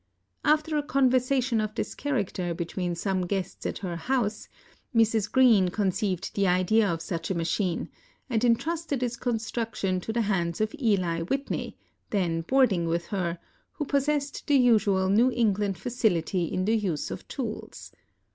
After 0.43 0.77
a 0.77 0.81
conversation 0.81 1.61
of 1.61 1.75
this 1.75 1.93
character 1.93 2.55
between 2.55 2.95
some 2.95 3.27
guests 3.27 3.67
at 3.67 3.77
her 3.85 3.95
house, 3.95 4.49
Mrs. 4.95 5.31
Greene 5.31 5.69
conceived 5.69 6.33
the 6.33 6.47
idea 6.47 6.87
of 6.91 7.03
such 7.03 7.29
a 7.29 7.35
machine, 7.35 7.87
and 8.27 8.43
intrusted 8.43 9.03
its 9.03 9.15
construction 9.15 9.99
to 10.01 10.11
the 10.11 10.21
hands 10.23 10.59
of 10.59 10.73
Eli 10.81 11.21
Whitney, 11.21 11.77
then 12.09 12.41
boarding 12.41 12.87
with 12.87 13.05
her, 13.09 13.37
who 13.73 13.85
possessed 13.85 14.47
the 14.47 14.55
usual 14.57 15.07
New 15.07 15.29
England 15.29 15.77
facility 15.77 16.45
in 16.45 16.65
the 16.65 16.75
use 16.75 17.11
of 17.11 17.27
tools. 17.27 17.91